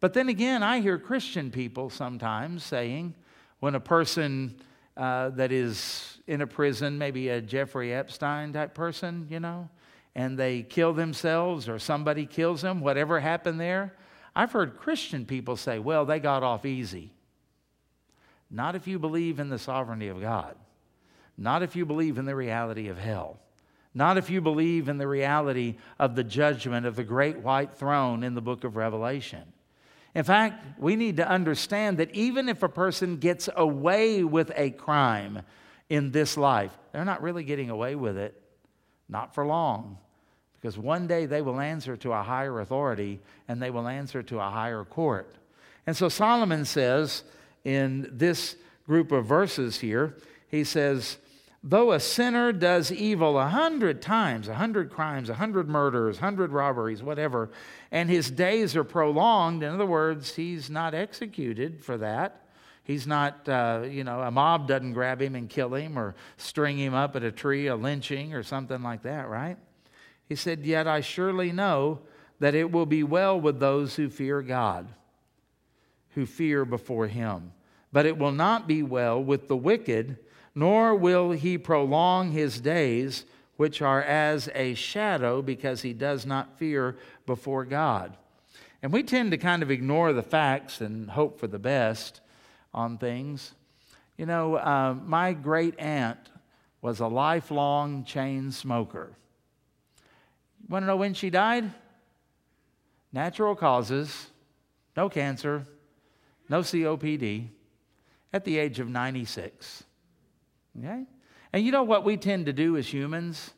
[0.00, 3.14] But then again, I hear Christian people sometimes saying,
[3.60, 4.60] when a person
[4.96, 9.68] uh, that is in a prison, maybe a Jeffrey Epstein type person, you know,
[10.14, 13.94] and they kill themselves or somebody kills them, whatever happened there,
[14.34, 17.12] I've heard Christian people say, well, they got off easy.
[18.50, 20.56] Not if you believe in the sovereignty of God,
[21.36, 23.38] not if you believe in the reality of hell.
[23.92, 28.22] Not if you believe in the reality of the judgment of the great white throne
[28.22, 29.42] in the book of Revelation.
[30.14, 34.70] In fact, we need to understand that even if a person gets away with a
[34.70, 35.42] crime
[35.88, 38.40] in this life, they're not really getting away with it,
[39.08, 39.98] not for long,
[40.60, 44.38] Because one day they will answer to a higher authority and they will answer to
[44.38, 45.36] a higher court.
[45.86, 47.24] And so Solomon says
[47.64, 50.16] in this group of verses here,
[50.48, 51.16] he says,
[51.62, 56.52] Though a sinner does evil a hundred times, a hundred crimes, a hundred murders, hundred
[56.52, 57.50] robberies, whatever,
[57.90, 62.46] and his days are prolonged, in other words, he's not executed for that.
[62.82, 66.78] He's not, uh, you know, a mob doesn't grab him and kill him or string
[66.78, 69.58] him up at a tree, a lynching or something like that, right?
[70.28, 72.00] He said, Yet I surely know
[72.40, 74.88] that it will be well with those who fear God,
[76.14, 77.52] who fear before him.
[77.92, 80.18] But it will not be well with the wicked
[80.54, 83.24] nor will he prolong his days,
[83.56, 88.16] which are as a shadow, because he does not fear before God.
[88.82, 92.20] And we tend to kind of ignore the facts and hope for the best
[92.72, 93.52] on things.
[94.16, 96.18] You know, uh, my great aunt
[96.82, 99.12] was a lifelong chain smoker.
[100.62, 101.70] You Want to know when she died?
[103.12, 104.28] Natural causes,
[104.96, 105.66] no cancer,
[106.48, 107.48] no COPD,
[108.32, 109.84] at the age of 96.
[110.78, 111.04] Okay?
[111.52, 113.50] And you know what we tend to do as humans?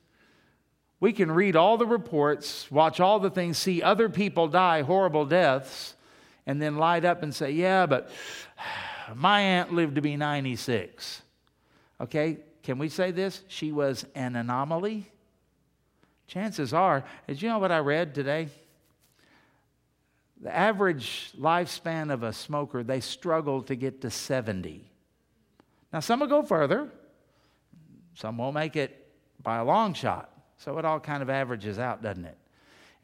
[1.00, 5.26] We can read all the reports, watch all the things, see other people die horrible
[5.26, 5.94] deaths,
[6.46, 8.10] and then light up and say, Yeah, but
[9.14, 11.22] my aunt lived to be 96.
[12.00, 12.38] Okay?
[12.62, 13.42] Can we say this?
[13.48, 15.06] She was an anomaly?
[16.28, 18.48] Chances are, as you know what I read today?
[20.42, 24.90] The average lifespan of a smoker, they struggle to get to 70.
[25.92, 26.88] Now, some will go further.
[28.14, 29.08] Some won't make it
[29.42, 30.30] by a long shot.
[30.58, 32.36] So it all kind of averages out, doesn't it?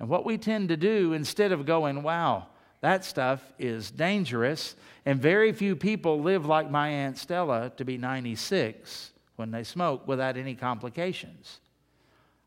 [0.01, 2.47] And what we tend to do, instead of going, wow,
[2.81, 7.99] that stuff is dangerous, and very few people live like my Aunt Stella to be
[7.99, 11.59] 96 when they smoke without any complications.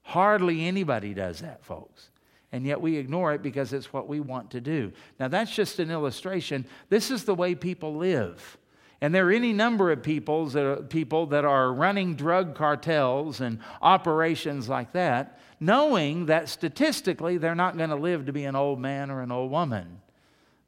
[0.03, 2.09] Hardly anybody does that, folks.
[2.51, 4.91] And yet we ignore it because it's what we want to do.
[5.19, 6.65] Now, that's just an illustration.
[6.89, 8.57] This is the way people live.
[8.99, 13.41] And there are any number of peoples that are, people that are running drug cartels
[13.41, 18.55] and operations like that, knowing that statistically they're not going to live to be an
[18.55, 20.01] old man or an old woman.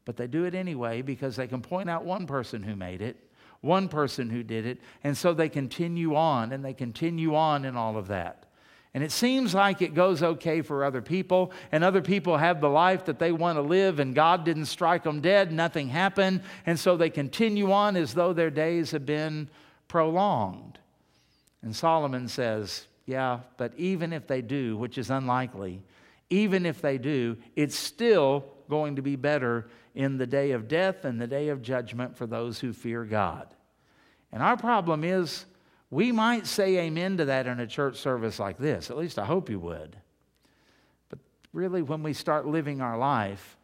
[0.05, 3.17] But they do it anyway because they can point out one person who made it,
[3.61, 7.77] one person who did it, and so they continue on and they continue on in
[7.77, 8.42] all of that.
[8.93, 12.69] And it seems like it goes okay for other people, and other people have the
[12.69, 16.79] life that they want to live, and God didn't strike them dead, nothing happened, and
[16.79, 19.49] so they continue on as though their days have been
[19.88, 20.77] prolonged.
[21.63, 25.82] And Solomon says, Yeah, but even if they do, which is unlikely,
[26.29, 31.06] even if they do, it's still going to be better in the day of death
[31.06, 33.53] and the day of judgment for those who fear God.
[34.32, 35.45] And our problem is,
[35.93, 38.89] we might say amen to that in a church service like this.
[38.89, 39.95] At least I hope you would.
[41.10, 41.19] But
[41.53, 43.58] really, when we start living our life,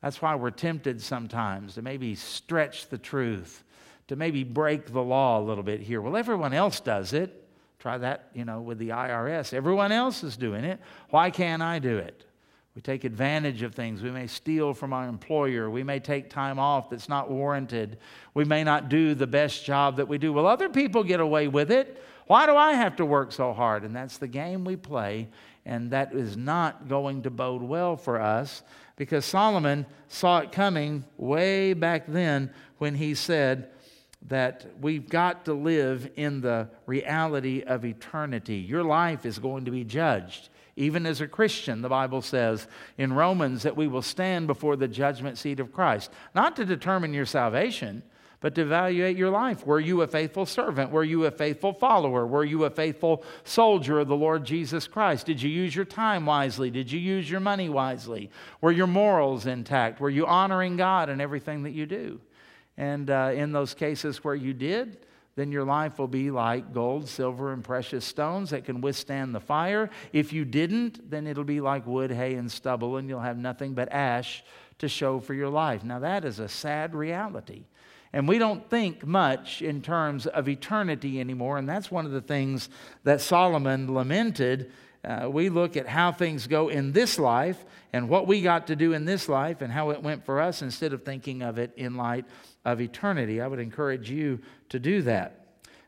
[0.00, 3.62] that's why we're tempted sometimes to maybe stretch the truth,
[4.08, 6.00] to maybe break the law a little bit here.
[6.00, 7.42] Well, everyone else does it.
[7.78, 9.52] Try that, you know, with the IRS.
[9.52, 10.80] Everyone else is doing it.
[11.10, 12.24] Why can't I do it?
[12.74, 14.02] We take advantage of things.
[14.02, 15.70] We may steal from our employer.
[15.70, 17.98] We may take time off that's not warranted.
[18.34, 20.32] We may not do the best job that we do.
[20.32, 22.02] Well, other people get away with it.
[22.26, 23.84] Why do I have to work so hard?
[23.84, 25.28] And that's the game we play,
[25.64, 28.62] and that is not going to bode well for us
[28.96, 33.70] because Solomon saw it coming way back then when he said
[34.28, 38.56] that we've got to live in the reality of eternity.
[38.56, 40.48] Your life is going to be judged.
[40.76, 42.66] Even as a Christian, the Bible says
[42.98, 47.14] in Romans that we will stand before the judgment seat of Christ, not to determine
[47.14, 48.02] your salvation,
[48.44, 49.64] but to evaluate your life.
[49.66, 50.90] Were you a faithful servant?
[50.90, 52.26] Were you a faithful follower?
[52.26, 55.24] Were you a faithful soldier of the Lord Jesus Christ?
[55.24, 56.70] Did you use your time wisely?
[56.70, 58.30] Did you use your money wisely?
[58.60, 59.98] Were your morals intact?
[59.98, 62.20] Were you honoring God in everything that you do?
[62.76, 65.06] And uh, in those cases where you did,
[65.36, 69.40] then your life will be like gold, silver, and precious stones that can withstand the
[69.40, 69.90] fire.
[70.12, 73.74] If you didn't, then it'll be like wood, hay, and stubble, and you'll have nothing
[73.74, 74.44] but ash
[74.78, 75.82] to show for your life.
[75.82, 77.64] Now, that is a sad reality.
[78.12, 82.20] And we don't think much in terms of eternity anymore, and that's one of the
[82.20, 82.68] things
[83.02, 84.70] that Solomon lamented.
[85.04, 88.76] Uh, we look at how things go in this life and what we got to
[88.76, 91.72] do in this life and how it went for us instead of thinking of it
[91.76, 92.24] in light
[92.64, 93.40] of eternity.
[93.40, 94.40] I would encourage you
[94.70, 95.44] to do that.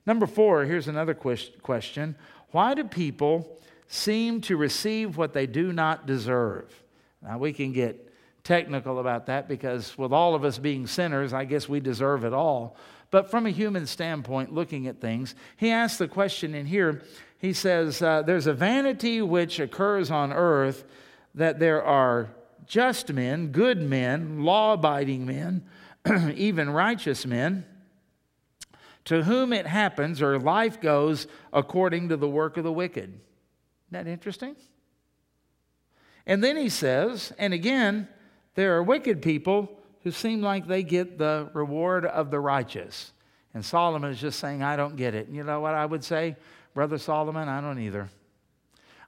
[0.07, 2.17] Number four, here's another question
[2.51, 3.59] Why do people
[3.89, 6.83] seem to receive what they do not deserve?
[7.23, 8.13] Now, we can get
[8.45, 12.33] technical about that because, with all of us being sinners, I guess we deserve it
[12.33, 12.77] all.
[13.11, 17.03] But from a human standpoint, looking at things, he asks the question in here.
[17.39, 20.85] He says, uh, There's a vanity which occurs on earth
[21.35, 22.31] that there are
[22.67, 25.65] just men, good men, law abiding men,
[26.37, 27.65] even righteous men,
[29.05, 33.05] to whom it happens or life goes according to the work of the wicked.
[33.05, 33.21] Isn't
[33.93, 34.57] that interesting?
[36.27, 38.09] And then he says, and again,
[38.55, 39.71] there are wicked people
[40.03, 43.13] who seem like they get the reward of the righteous.
[43.55, 45.27] And Solomon is just saying, I don't get it.
[45.27, 46.37] And you know what I would say,
[46.75, 47.49] Brother Solomon?
[47.49, 48.09] I don't either.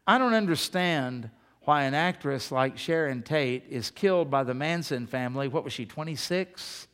[0.07, 1.31] I don't understand
[1.69, 5.49] why an actress like Sharon Tate is killed by the Manson family.
[5.49, 6.88] What was she, 26?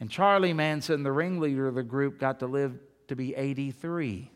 [0.00, 2.78] And Charlie Manson, the ringleader of the group, got to live
[3.08, 4.30] to be 83.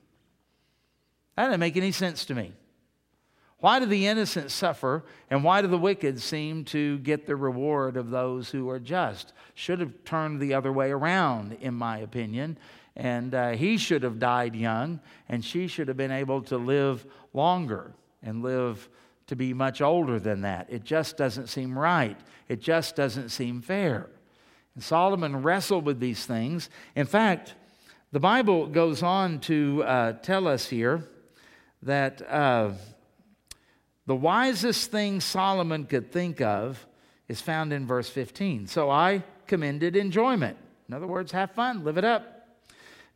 [1.36, 2.52] That didn't make any sense to me.
[3.58, 7.98] Why do the innocent suffer, and why do the wicked seem to get the reward
[7.98, 9.34] of those who are just?
[9.54, 12.56] Should have turned the other way around, in my opinion.
[12.96, 17.04] And uh, he should have died young, and she should have been able to live
[17.34, 17.92] longer
[18.22, 18.88] and live
[19.26, 20.66] to be much older than that.
[20.70, 22.18] It just doesn't seem right.
[22.48, 24.08] It just doesn't seem fair.
[24.74, 26.70] And Solomon wrestled with these things.
[26.94, 27.54] In fact,
[28.12, 31.04] the Bible goes on to uh, tell us here
[31.82, 32.22] that.
[32.28, 32.72] Uh,
[34.10, 36.84] the wisest thing Solomon could think of
[37.28, 38.66] is found in verse 15.
[38.66, 40.56] So I commended enjoyment.
[40.88, 42.48] In other words, have fun, live it up.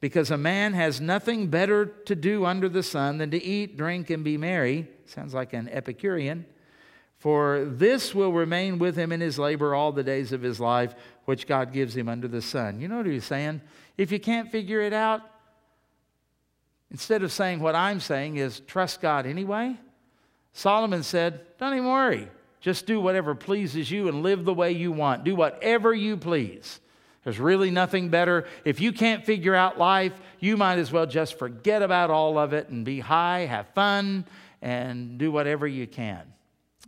[0.00, 4.08] Because a man has nothing better to do under the sun than to eat, drink,
[4.08, 4.86] and be merry.
[5.06, 6.46] Sounds like an Epicurean.
[7.24, 10.94] For this will remain with him in his labor all the days of his life,
[11.24, 12.82] which God gives him under the sun.
[12.82, 13.62] You know what he's saying?
[13.96, 15.22] If you can't figure it out,
[16.90, 19.74] instead of saying what I'm saying is trust God anyway,
[20.52, 22.28] Solomon said, Don't even worry.
[22.60, 25.24] Just do whatever pleases you and live the way you want.
[25.24, 26.78] Do whatever you please.
[27.22, 28.44] There's really nothing better.
[28.66, 32.52] If you can't figure out life, you might as well just forget about all of
[32.52, 34.26] it and be high, have fun,
[34.60, 36.33] and do whatever you can.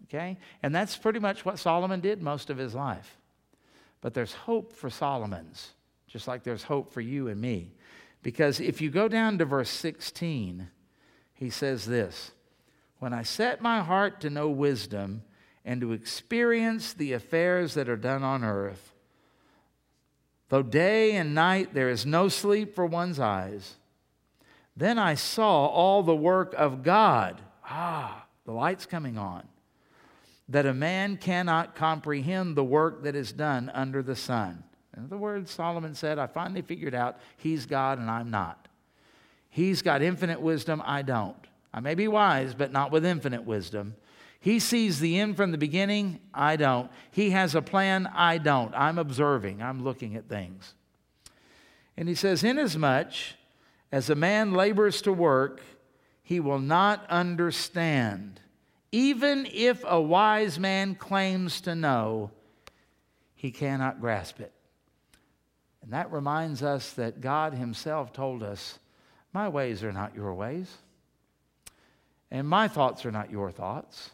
[0.08, 0.38] Okay?
[0.62, 3.18] And that's pretty much what Solomon did most of his life.
[4.00, 5.72] But there's hope for Solomon's,
[6.06, 7.72] just like there's hope for you and me.
[8.22, 10.68] Because if you go down to verse 16,
[11.34, 12.32] he says this
[12.98, 15.22] when I set my heart to know wisdom
[15.64, 18.92] and to experience the affairs that are done on earth,
[20.48, 23.74] though day and night there is no sleep for one's eyes,
[24.76, 27.40] then I saw all the work of God.
[27.64, 29.46] Ah, the light's coming on.
[30.48, 34.62] That a man cannot comprehend the work that is done under the sun.
[34.96, 38.68] In other words, Solomon said, I finally figured out he's God and I'm not.
[39.50, 41.36] He's got infinite wisdom, I don't.
[41.74, 43.96] I may be wise, but not with infinite wisdom.
[44.38, 46.20] He sees the end from the beginning.
[46.32, 46.90] I don't.
[47.10, 48.06] He has a plan.
[48.14, 48.72] I don't.
[48.74, 49.62] I'm observing.
[49.62, 50.74] I'm looking at things.
[51.96, 53.12] And he says, Inasmuch
[53.92, 55.60] as a man labors to work,
[56.22, 58.40] he will not understand.
[58.92, 62.30] Even if a wise man claims to know,
[63.34, 64.52] he cannot grasp it.
[65.86, 68.80] And that reminds us that God Himself told us,
[69.32, 70.68] My ways are not your ways.
[72.28, 74.10] And my thoughts are not your thoughts.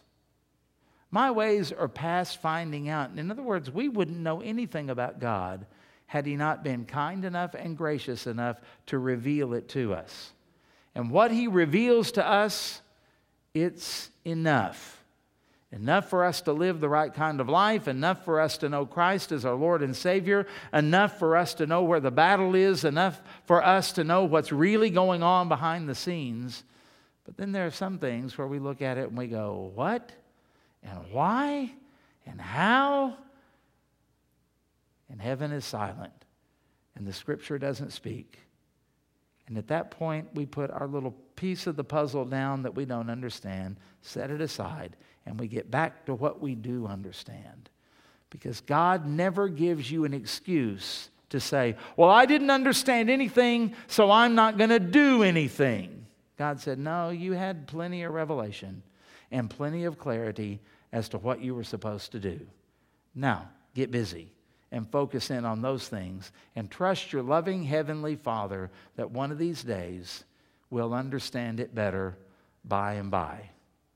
[1.10, 3.12] My ways are past finding out.
[3.16, 5.64] In other words, we wouldn't know anything about God
[6.04, 10.32] had He not been kind enough and gracious enough to reveal it to us.
[10.94, 12.81] And what He reveals to us,
[13.54, 14.98] it's enough.
[15.70, 18.84] Enough for us to live the right kind of life, enough for us to know
[18.84, 22.84] Christ as our Lord and Savior, enough for us to know where the battle is,
[22.84, 26.62] enough for us to know what's really going on behind the scenes
[27.24, 30.10] but then there are some things where we look at it and we go, what?
[30.82, 31.72] And why?
[32.26, 33.16] And how?
[35.08, 36.12] And heaven is silent,
[36.96, 38.38] and the scripture doesn't speak.
[39.46, 42.84] And at that point, we put our little piece of the puzzle down that we
[42.84, 47.70] don't understand, set it aside, and we get back to what we do understand.
[48.30, 54.10] Because God never gives you an excuse to say, Well, I didn't understand anything, so
[54.10, 56.06] I'm not going to do anything.
[56.38, 58.82] God said, No, you had plenty of revelation
[59.30, 60.60] and plenty of clarity
[60.92, 62.40] as to what you were supposed to do.
[63.14, 64.32] Now, get busy
[64.70, 69.38] and focus in on those things and trust your loving Heavenly Father that one of
[69.38, 70.24] these days
[70.72, 72.16] we'll understand it better
[72.64, 73.50] by and by,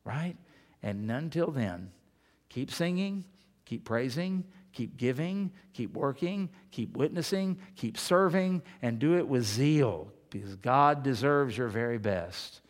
[0.04, 0.36] right?
[0.82, 1.90] And until then,
[2.50, 3.24] keep singing,
[3.64, 10.12] keep praising, keep giving, keep working, keep witnessing, keep serving, and do it with zeal
[10.28, 12.60] because God deserves your very best.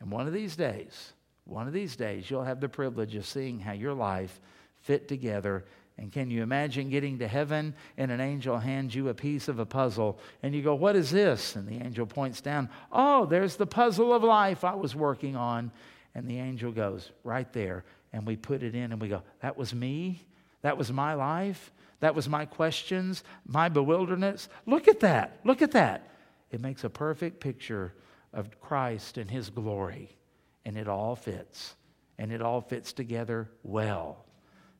[0.00, 1.12] And one of these days,
[1.44, 4.40] one of these days, you'll have the privilege of seeing how your life
[4.80, 5.64] fit together.
[5.96, 9.60] And can you imagine getting to heaven and an angel hands you a piece of
[9.60, 11.54] a puzzle and you go, What is this?
[11.54, 15.70] And the angel points down, Oh, there's the puzzle of life I was working on.
[16.14, 17.84] And the angel goes, Right there.
[18.12, 20.26] And we put it in and we go, That was me?
[20.62, 21.72] That was my life?
[22.00, 24.48] That was my questions, my bewilderness?
[24.66, 25.38] Look at that.
[25.44, 26.10] Look at that.
[26.50, 27.94] It makes a perfect picture
[28.32, 30.16] of Christ and his glory.
[30.64, 31.74] And it all fits.
[32.18, 34.24] And it all fits together well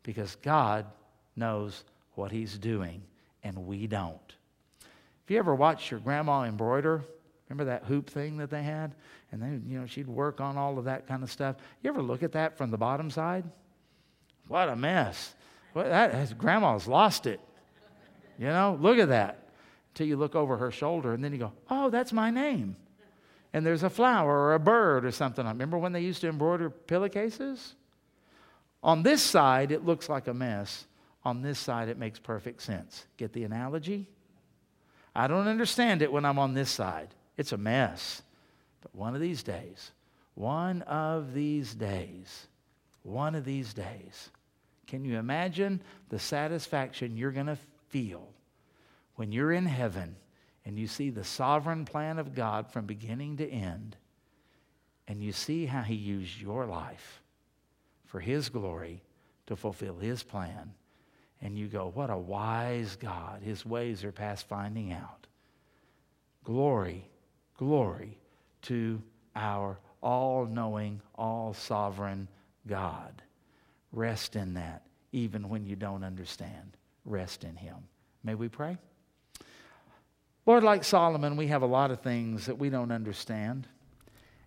[0.03, 0.87] because God
[1.37, 3.03] knows what he's doing
[3.43, 4.35] and we don't.
[5.24, 7.03] If you ever watched your grandma embroider,
[7.49, 8.95] remember that hoop thing that they had?
[9.32, 11.57] And then, you know, she'd work on all of that kind of stuff.
[11.82, 13.45] You ever look at that from the bottom side?
[14.49, 15.35] What a mess.
[15.72, 17.41] Well, that, grandma's lost it.
[18.39, 19.49] You know, look at that.
[19.93, 22.76] Until you look over her shoulder and then you go, oh, that's my name
[23.55, 25.47] and there's a flower or a bird or something.
[25.47, 27.76] I remember when they used to embroider pillowcases?
[28.82, 30.87] On this side, it looks like a mess.
[31.25, 33.07] On this side, it makes perfect sense.
[33.16, 34.09] Get the analogy?
[35.14, 37.14] I don't understand it when I'm on this side.
[37.37, 38.22] It's a mess.
[38.83, 39.93] But one of these days,
[40.35, 42.47] one of these days,
[43.03, 44.31] one of these days,
[44.87, 47.59] can you imagine the satisfaction you're going to
[47.89, 48.29] feel
[49.14, 50.16] when you're in heaven
[50.64, 53.97] and you see the sovereign plan of God from beginning to end,
[55.07, 57.22] and you see how He used your life
[58.07, 59.03] for His glory
[59.47, 60.72] to fulfill His plan,
[61.45, 63.43] and you go, What a wise God.
[63.43, 65.29] His ways are past finding out.
[66.43, 67.09] Glory,
[67.57, 68.19] glory
[68.63, 69.01] to
[69.37, 72.29] our all knowing, all sovereign
[72.67, 73.23] God.
[73.93, 74.83] Rest in that,
[75.13, 76.77] even when you don't understand.
[77.05, 77.77] Rest in Him.
[78.25, 78.79] May we pray?
[80.47, 83.67] Lord, like Solomon, we have a lot of things that we don't understand.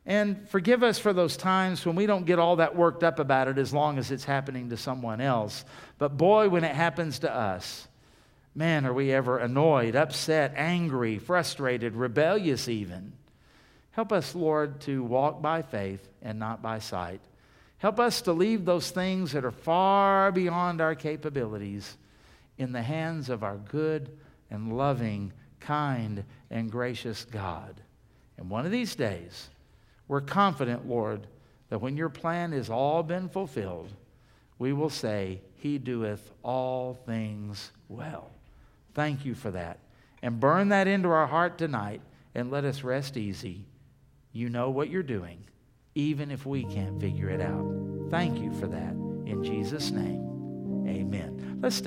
[0.07, 3.49] And forgive us for those times when we don't get all that worked up about
[3.49, 5.65] it as long as it's happening to someone else.
[5.97, 7.87] But boy, when it happens to us,
[8.55, 13.11] man, are we ever annoyed, upset, angry, frustrated, rebellious even.
[13.91, 17.19] Help us, Lord, to walk by faith and not by sight.
[17.79, 21.97] Help us to leave those things that are far beyond our capabilities
[22.57, 24.09] in the hands of our good
[24.49, 27.81] and loving kind, and gracious God.
[28.37, 29.49] And one of these days,
[30.07, 31.27] we're confident, Lord,
[31.69, 33.89] that when your plan has all been fulfilled,
[34.59, 38.31] we will say, He doeth all things well.
[38.93, 39.79] Thank you for that.
[40.21, 42.01] And burn that into our heart tonight
[42.33, 43.65] and let us rest easy.
[44.31, 45.43] You know what you're doing,
[45.95, 47.65] even if we can't figure it out.
[48.09, 48.93] Thank you for that.
[49.25, 51.59] In Jesus' name, amen.
[51.61, 51.85] Let's stand.